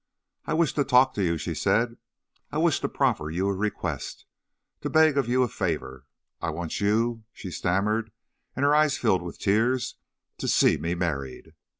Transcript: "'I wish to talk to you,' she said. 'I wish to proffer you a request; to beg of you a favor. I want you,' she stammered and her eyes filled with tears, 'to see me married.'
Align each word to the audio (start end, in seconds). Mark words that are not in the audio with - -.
"'I 0.47 0.55
wish 0.55 0.73
to 0.73 0.83
talk 0.83 1.13
to 1.13 1.23
you,' 1.23 1.37
she 1.37 1.53
said. 1.53 1.95
'I 2.51 2.57
wish 2.57 2.79
to 2.79 2.89
proffer 2.89 3.29
you 3.29 3.47
a 3.47 3.53
request; 3.53 4.25
to 4.79 4.89
beg 4.89 5.15
of 5.15 5.27
you 5.29 5.43
a 5.43 5.47
favor. 5.47 6.07
I 6.41 6.49
want 6.49 6.81
you,' 6.81 7.25
she 7.31 7.51
stammered 7.51 8.11
and 8.55 8.65
her 8.65 8.73
eyes 8.73 8.97
filled 8.97 9.21
with 9.21 9.37
tears, 9.37 9.97
'to 10.39 10.47
see 10.47 10.77
me 10.77 10.95
married.' 10.95 11.53